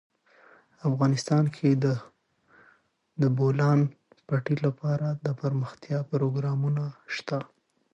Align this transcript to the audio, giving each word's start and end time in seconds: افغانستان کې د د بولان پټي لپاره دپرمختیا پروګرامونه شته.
افغانستان 0.89 1.43
کې 1.55 1.69
د 1.83 1.85
د 3.21 3.23
بولان 3.37 3.79
پټي 4.27 4.55
لپاره 4.65 5.07
دپرمختیا 5.27 5.99
پروګرامونه 6.11 6.83
شته. 7.15 7.39